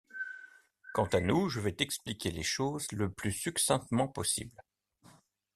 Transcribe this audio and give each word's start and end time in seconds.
Quant 0.95 1.05
à 1.13 1.19
nous, 1.19 1.47
je 1.49 1.59
vais 1.59 1.73
t’expliquer 1.75 2.31
les 2.31 2.41
choses 2.41 2.91
le 2.91 3.11
plus 3.11 3.31
succinctement 3.31 4.07
possible. 4.07 4.63